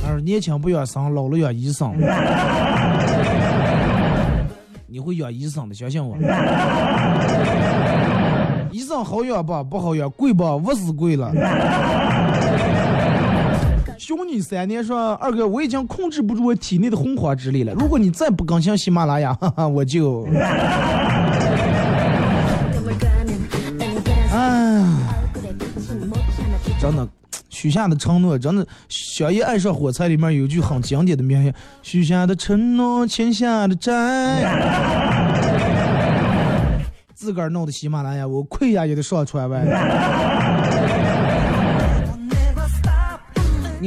[0.03, 1.93] 他说年轻不养伤，老了养医生。
[4.88, 6.16] 你会养医生的，相信我。
[8.72, 9.63] 医生好养不？
[9.63, 10.43] 不好养，贵不？
[10.43, 11.32] 我是贵了。
[13.97, 17.74] 兄弟三年说二哥，我已经控制不住我体内的洪荒之力了。
[17.74, 20.28] 如果你再不更新喜马拉雅，哈哈，我就。
[26.86, 27.08] 真的，
[27.50, 28.64] 许下的承诺真的。
[28.88, 33.92] 小叶爱上火柴里面有句很经典的名言：许下的承诺，欠下的债。
[37.16, 39.66] 自个儿弄的喜马拉雅，我亏呀也得上传呗。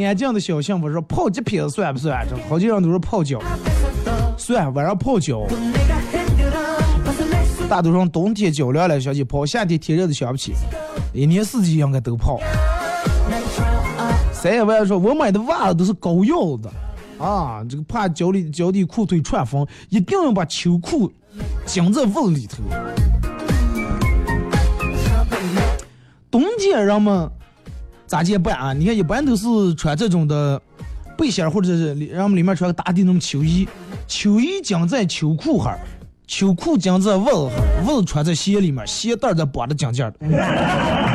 [0.04, 2.26] 安静的小幸福说泡几瓶算不算？
[2.28, 3.40] 这好几人都是泡脚，
[4.36, 5.46] 算晚上泡脚。
[7.68, 10.52] 大多数冬天脚凉了想起泡，夏天天热的想不起，
[11.12, 12.40] 一年四季应该都泡。
[14.40, 16.70] 三爷万说，我买的袜子都是高腰的，
[17.18, 21.12] 啊，这个怕脚里脚底裤腿串风，一定要把秋裤
[21.66, 22.62] 紧在袜子里头。
[26.30, 27.28] 冬天人们
[28.06, 28.72] 咋接办啊？
[28.72, 30.62] 你看一般都是穿这种的
[31.16, 33.68] 背心或者是人们里面穿个打底那种秋衣，
[34.06, 35.76] 秋衣紧在秋裤哈，
[36.28, 37.54] 秋裤紧在袜子哈，
[37.88, 41.07] 袜子穿在鞋里面，鞋带再绑的紧紧的。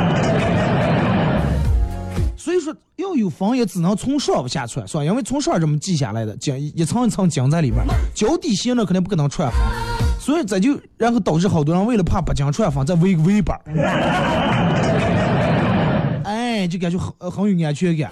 [2.44, 5.04] 所以说要有风也只能从上往下穿，是吧？
[5.06, 7.82] 因为从上这么系下来的，将一层一层将在里面，
[8.14, 9.58] 脚底鞋呢肯定不可能穿风，
[10.20, 13.58] 所以这就然后导致好多人为了怕不将穿风，再围个围板，
[16.26, 18.12] 哎，就感觉很很有安全感，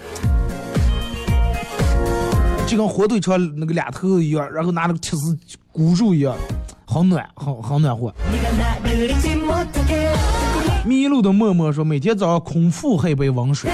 [2.66, 5.36] 就跟火腿肠那个俩头一样，然后拿那个铁丝
[5.72, 6.34] 箍住一样，
[6.86, 8.10] 好暖，好好暖和。
[10.84, 13.70] 迷路的默默说：“每天早上空腹喝一杯温水，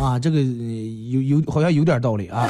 [0.00, 2.46] 啊，这个有有好像有点道理啊。”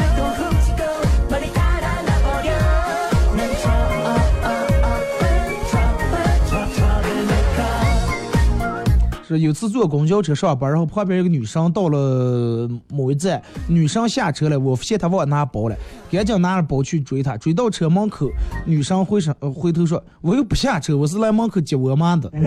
[9.28, 15.74] 是有次坐公交车上班，然后旁边一个女生到了某一站，女生下车了，我发现她忘拿包了，
[16.10, 18.28] 赶紧拿着包去追她，追到车门口，
[18.64, 22.30] 女生回身回头说：“我又不下车，我是来门口接我妈的。”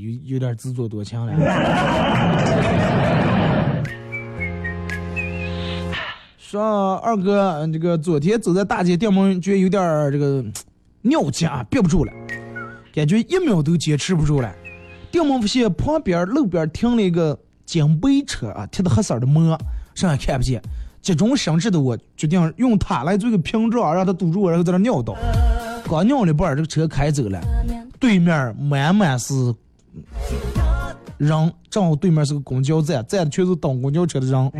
[0.00, 1.32] 有有点自作多情了。
[6.38, 9.82] 说二哥，这个昨天走在大街，掉门觉得有点
[10.12, 10.44] 这个
[11.02, 12.12] 尿急啊，憋不住了。
[12.96, 14.50] 感觉一秒都坚持不住了，
[15.12, 19.54] 定门发现旁边路边停了一个金杯车啊，贴的黑色的膜，
[19.94, 20.62] 啥也看不见。
[21.02, 25.14] 急中生智的我决定用它来做个屏障，让它堵住我，然后在那尿道。
[25.86, 27.38] 刚尿了一半，这个车开走了。
[28.00, 29.34] 对面满满是
[31.18, 34.50] 人，正好对面是个公交站，站的全是等公交车的人。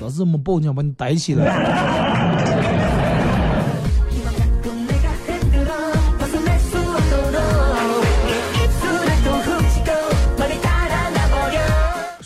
[0.00, 2.15] 当时我们报警把你逮起来。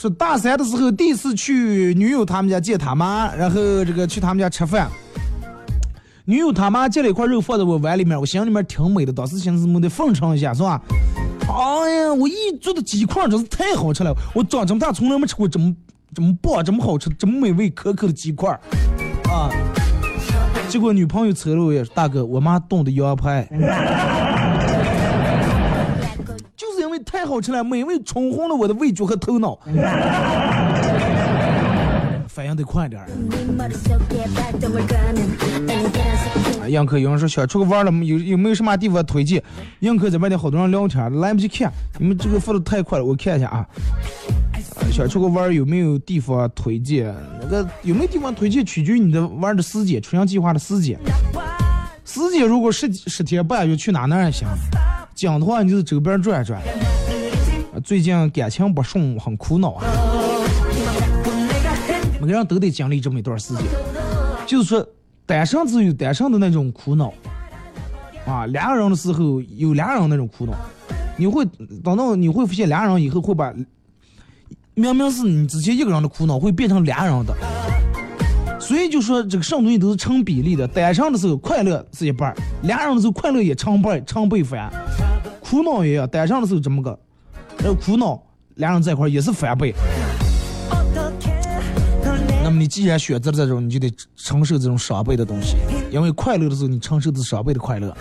[0.00, 4.88] 说大三的时候第一次去女友他们家见他妈，然后这个去他们家吃饭。
[6.24, 10.80] 女友他妈借了一块肉放在我碗里面，我心里面挺美的，当时心思我得奉承一下，是吧？
[11.46, 12.32] 哎呀，我一
[12.62, 15.70] 做的鸡块真是太好吃了，我长这么大从来没吃过这么
[16.14, 18.58] 这么棒、这么好吃、这么美味可口的鸡块
[19.30, 19.52] 啊！
[20.70, 23.46] 结果女朋友吃了我也是，大哥，我妈冻的羊排。
[27.20, 29.58] 太好吃了，美味冲昏了我的味觉和头脑。
[32.26, 33.08] 反应得快点儿。
[36.70, 39.42] 杨科有人说想出去玩了，有有没有什么地方推荐？
[39.80, 43.66] 杨科这边的好多人聊天，来不及看，你们这个发的太快了，我看一下啊。
[44.90, 47.14] 想出去玩有没有地方推荐？
[47.42, 50.98] 那个有没有地方推荐，取决于你的玩的时间，出行计划的时间。
[52.02, 54.48] 时间如果十十天半月去哪哪也行。
[55.14, 56.58] 讲的话，你就是周边转转。
[57.84, 59.84] 最近感情不顺，很苦恼啊。
[62.20, 63.64] 每个人都得经历这么一段时间，
[64.46, 64.86] 就是说
[65.24, 67.12] 单身只有单身的那种苦恼
[68.26, 70.52] 啊，两个人的时候有两人那种苦恼。
[71.16, 71.44] 你会
[71.82, 73.52] 等到你会发现，两人以后会把
[74.74, 77.34] 明明是你之前一个人的苦恼，会变成两人的。
[78.58, 84.70] 所以就说这个什么东西都是成比例的，单身的时候快乐是一半，两人的时候快乐也成倍成倍翻。
[85.40, 86.98] 苦恼也一样，单身的时候这么个，
[87.62, 88.20] 然后苦恼
[88.56, 89.74] 两人在一块也是翻倍。
[92.42, 95.56] 那么你既然选择了这种，你就得承受这种双倍的东西，
[95.90, 97.94] 因为快乐的时候你承受的是双倍的快乐。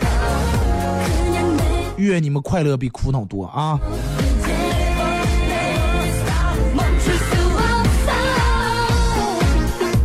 [1.98, 3.78] 愿你们快乐比苦恼多啊！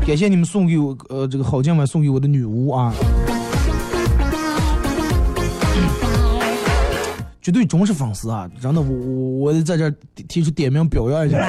[0.04, 2.92] 感谢你们送给我呃这个好今晚送给我的女巫啊，
[7.44, 8.50] 绝对忠实粉丝啊！
[8.58, 9.90] 真的，我我我在这
[10.26, 11.36] 提出点名表扬一下。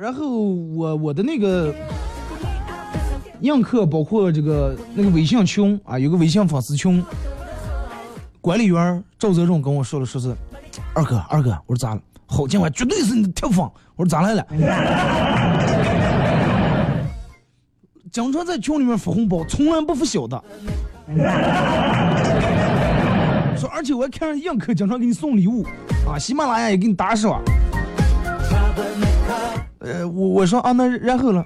[0.00, 1.74] 然后我我的那个
[3.42, 7.04] 映客，包括这个那个微信群啊，有个微信粉丝群，
[8.40, 10.34] 管理员赵泽荣跟我说了，说是
[10.94, 12.00] 二哥二哥，我说咋了？
[12.24, 13.58] 好家伙绝对是你的铁粉，
[13.96, 14.46] 我说咋来了？
[18.10, 20.42] 经常在群里面发红包，从来不发小的。
[23.56, 25.64] 说而且我还看上映客经常给你送礼物
[26.08, 27.40] 啊，喜马拉雅也给你打赏。
[29.80, 31.44] 呃，我我说啊，那然后呢，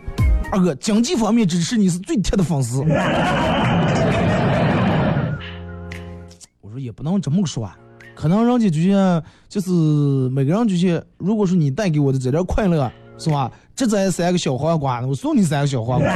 [0.52, 2.82] 二哥，经济方面支持你是最铁的粉丝。
[6.60, 7.76] 我说也不能这么说啊，
[8.14, 9.70] 可能人家就像就是
[10.30, 13.50] 每个人就像，如果说你带给我的这点快乐，是吧？
[13.74, 16.08] 这才三个小黄瓜，我送你三个小黄瓜。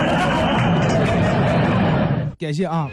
[2.38, 2.88] 感谢啊。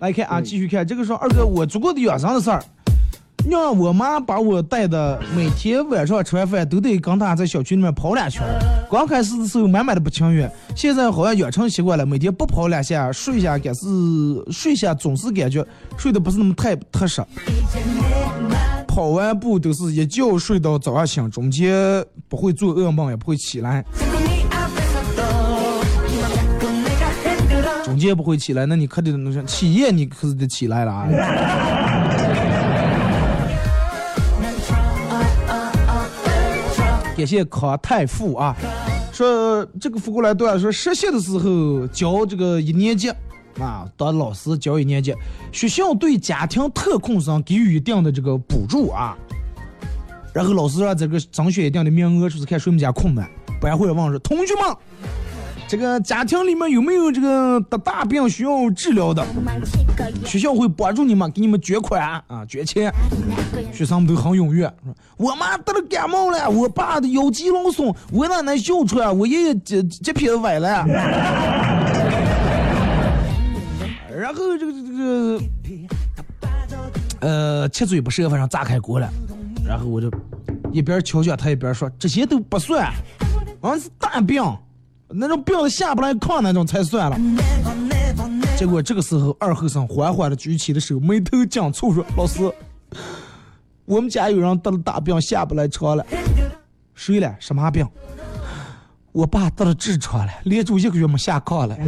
[0.00, 2.62] 来看啊，继续看这个说二哥，我足够的养生的事儿。
[3.48, 8.40] 让我妈把我带的，每天晚上吃完饭都得跟她在小区里面跑两圈。
[8.88, 13.88] 刚开始的时候满满的不情愿，现在好像养成习惯了，每天不跑两下，睡下感是
[14.52, 15.66] 睡下总是感觉
[15.98, 17.20] 睡得不是那么太踏实。
[18.86, 23.84] 跑完步都是一觉睡到早上醒，中间不会做噩梦，也不会起来。
[27.92, 31.06] 中间不会起来，那你可得能起夜，你可是得起来了啊。
[37.14, 38.56] 感谢康太富啊，
[39.12, 43.10] 说这个发过来段说实习的时候教这个一年级
[43.60, 45.14] 啊，当老师教一年级，
[45.52, 49.14] 学校对家庭特困生给予一定的这个补助啊，
[50.32, 53.28] 然后老师让这个争取一定的名额，就是看谁们家困难，
[53.60, 54.62] 班会问说同学们，
[55.72, 59.24] 这个家庭里面有没有这个得大病需要治疗的，
[60.22, 62.92] 学校会帮助你们，给你们捐款啊，捐钱。
[63.72, 64.70] 学生们都很踊跃，
[65.16, 70.84] 我妈得了感冒了，我爸的腰肌劳损，我奶奶哮喘，我爷爷这这皮崴了。
[74.14, 75.40] 然后这个这个，
[77.20, 79.08] 呃，七嘴八舌，反正炸开锅了。
[79.66, 80.10] 然后我就
[80.70, 82.92] 一边瞧瞧他，一边说这些都不算，
[83.62, 84.44] 俺是大病，
[85.14, 87.18] 那种病下不来炕那种才算了。
[88.56, 92.50] 结果这个时候，二后生缓缓的举起了手，眉头紧蹙说：“老师。”
[93.84, 96.06] 我们家有人得了大病，下不来床了。
[96.94, 97.34] 谁了？
[97.40, 97.86] 什么病？
[99.10, 101.74] 我爸得了痔疮了，连住一个月没下炕了。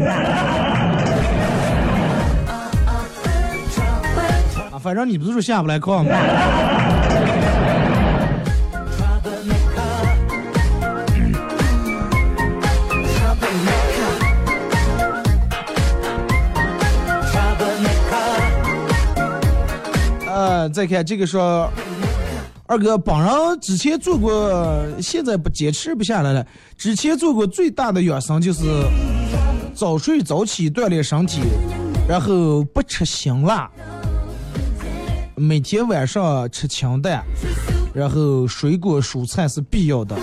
[4.72, 6.10] 啊，反正你不是说下不来炕吗？
[20.74, 21.70] 再看这个说，
[22.66, 26.44] 二哥本人之前做过，现在不坚持不下来了。
[26.76, 28.64] 之前做过最大的养生就是
[29.72, 31.42] 早睡早起锻炼身体，
[32.08, 33.70] 然后不吃辛辣，
[35.36, 37.22] 每天晚上吃清淡，
[37.94, 40.16] 然后水果蔬菜是必要的。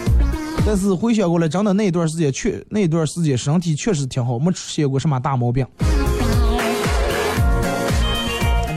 [0.66, 5.66] 但是回想过来，真的那段时间确那段时间身体确实挺好，没出现过什么大毛病。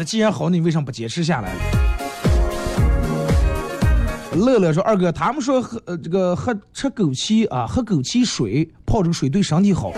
[0.04, 1.50] 既然好，你为什么不坚持下来？
[4.36, 9.92] 乐乐说：“二哥，他们说喝呃这个喝吃枸杞啊，喝枸杞水泡这个水对身体好。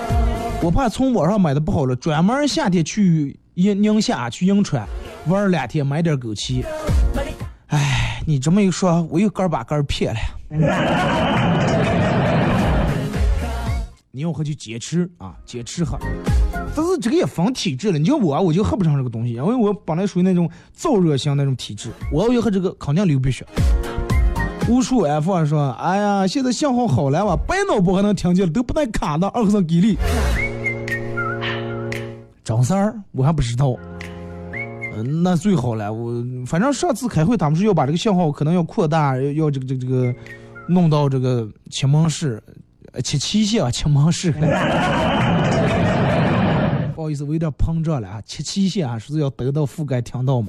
[0.63, 4.87] 我怕从网上买的不好了，专门夏天去宁宁夏去银川
[5.27, 6.63] 玩两天，买点枸杞。
[7.69, 10.19] 哎，你这么一说，我又根把根撇了。
[14.13, 15.99] 你要喝就坚持啊，坚持喝。
[16.77, 20.47] 但是这个也分体质了，你像我啊，我就喝不上这个东西，因为我本来属于那种
[20.79, 23.47] 燥热型那种体质，我要喝这个肯定流鼻血。
[24.69, 27.35] 无数 F 说：“哎呀，现在信号好了吧？
[27.47, 29.97] 白脑波还能听见了，都不带卡的，二和尚给力。”
[32.45, 33.75] 张三儿，我还不知道。
[34.53, 35.93] 嗯，那最好了。
[35.93, 36.13] 我
[36.47, 40.15] 反正上次开会，他们说要把这个信号可能要扩大，要要这个这个这个
[40.69, 42.43] 弄到这个青门市，
[42.93, 44.35] 呃，七七县啊，青门市。
[47.07, 50.49] 不好意思，我有点膨胀了啊，七七线啊，是要得到覆盖听到吗？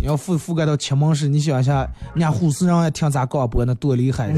[0.00, 4.32] 你要覆覆盖到七门市，你想一下，人家护士人也听咱广播，那多厉害！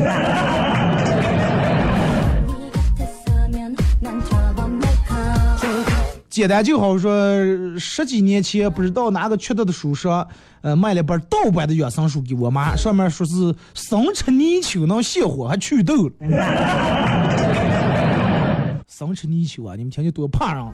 [6.29, 7.11] 简单就好说，
[7.79, 10.29] 十几年前不知道哪个缺德的书上，
[10.61, 16.11] 呃，买了本盗版的养生书给我妈，上面说是生吃泥鳅能泻火还祛痘。
[18.99, 20.65] 生吃泥鳅啊，你们听见多怕人？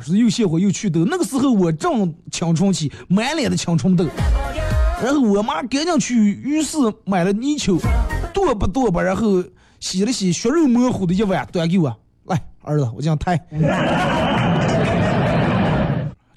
[0.00, 1.04] 是又泻火又祛痘。
[1.04, 4.06] 那个时候我正青春期，满脸的青春痘。
[5.02, 7.78] 然后我妈赶紧去浴室买了泥鳅，
[8.32, 9.44] 剁吧剁吧，然后
[9.78, 13.36] 洗了洗，血肉模糊的一碗端给我，来，儿子，我这样抬。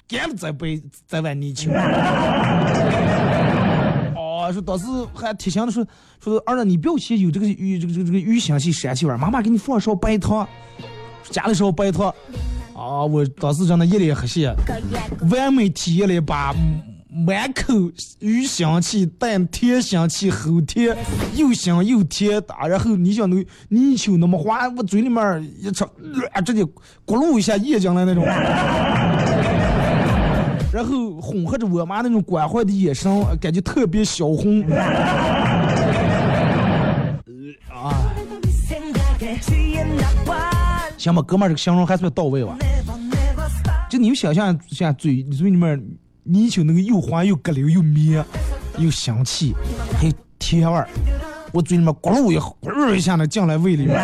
[0.06, 1.70] 干了再杯再碗泥鳅。
[4.14, 4.84] 哦，说当时
[5.14, 5.82] 还提醒的说
[6.22, 10.46] 说儿子，你不要嫌有这个鱼这个这个这个鱼腥气膻气味，妈妈给你放勺白糖，
[11.30, 12.14] 加了勺白糖。
[12.74, 14.54] 啊，我当时真的一脸黑线，
[15.30, 16.54] 完美体验了一把
[17.10, 17.74] 满口
[18.20, 20.96] 鱼香气、淡甜香气、齁甜
[21.34, 22.54] 又香又甜的。
[22.68, 25.82] 然后你想那个泥鳅那么滑，我嘴里面一吃，
[26.32, 26.62] 啊，直接
[27.04, 28.24] 咕噜一下咽进来那种。
[30.70, 33.10] 然后混合着我妈那种关怀的眼神，
[33.40, 34.62] 感觉特别销魂。
[37.72, 38.14] 啊，
[40.98, 42.56] 行吧，哥们儿，这个形容还算到位吧？
[43.88, 45.82] 就你们想象一下，嘴嘴里面
[46.24, 48.22] 泥鳅那个又滑又咯溜又绵
[48.76, 49.54] 又香气，
[49.96, 50.86] 还有甜味儿，
[51.52, 53.96] 我嘴里面咕噜一咕噜一下子进来胃里面。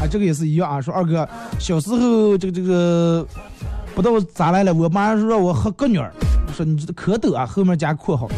[0.00, 0.80] 啊，这个也是一样啊。
[0.80, 3.24] 说二哥小时候这个这个
[3.94, 6.10] 不知道咋来了，我妈说让我喝鸽女儿，
[6.56, 8.28] 说你这个蝌蚪啊，后面加括号。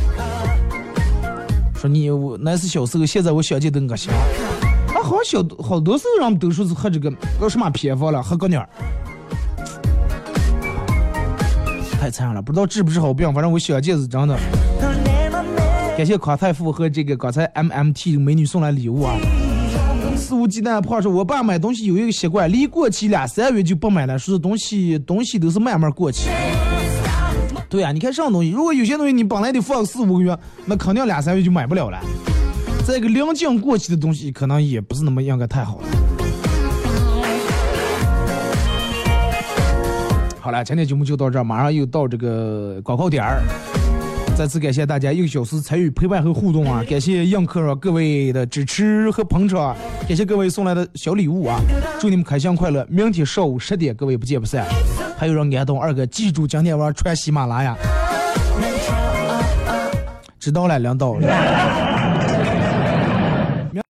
[1.74, 4.12] 说你我那是小时候，现在我想起都恶心。
[5.02, 8.68] 好像小好多时候人们都说是喝这个叫什么偏方了，喝鸽女儿。
[12.00, 14.38] 太残忍了，不知道治不治好病，反正我想见是真的。
[15.96, 19.14] 感谢康太傅和这个刚才 MMT 美女送来礼物啊。
[20.16, 26.28] 肆无忌惮胖说，我爸买东西有一个习惯，离过期两三月就不买了，说是东西东西都是慢慢过期。
[27.68, 31.98] 对啊，你看什么东西，如果有些东西你本来得放四五个月，那肯定两三月就买不了了。
[32.84, 35.84] 再一个临近过期的东西，可能也不是那么应该太好了。
[40.40, 43.40] 好了，今天节目就到这儿，马上又到这个广告点儿。
[44.36, 46.82] 再次感谢大家一个小时参与陪伴和互动啊！
[46.88, 49.76] 感谢映客各位的支持和捧场，
[50.08, 51.60] 感谢各位送来的小礼物啊！
[52.00, 52.84] 祝你们开心快乐！
[52.90, 54.66] 明天上午十点，各位不见不散。
[55.16, 57.76] 还有人安东二哥，记住今天晚上穿喜马拉雅。
[60.40, 61.16] 知道了，领导。